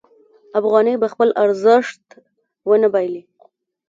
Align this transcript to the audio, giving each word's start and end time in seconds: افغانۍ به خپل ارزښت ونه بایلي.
افغانۍ 0.59 0.95
به 1.01 1.07
خپل 1.13 1.29
ارزښت 1.43 2.03
ونه 2.69 2.87
بایلي. 2.93 3.23